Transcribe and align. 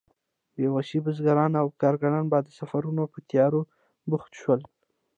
بې 0.55 0.65
وسه 0.75 0.97
بزګران 1.05 1.51
او 1.61 1.67
کارګران 1.81 2.25
به 2.31 2.37
د 2.43 2.47
سفرونو 2.59 3.03
په 3.13 3.19
تيارو 3.29 3.61
بوخت 4.09 4.31
شول. 4.41 4.61